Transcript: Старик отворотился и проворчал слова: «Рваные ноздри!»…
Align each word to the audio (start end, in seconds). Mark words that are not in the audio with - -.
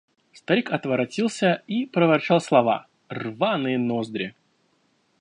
Старик 0.33 0.71
отворотился 0.71 1.61
и 1.67 1.85
проворчал 1.85 2.41
слова: 2.41 2.87
«Рваные 3.07 3.77
ноздри!»… 3.77 4.33